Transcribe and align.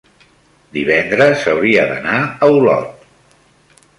divendres 0.77 1.43
hauria 1.51 1.85
d'anar 1.91 2.17
a 2.47 2.51
Olot. 2.57 3.05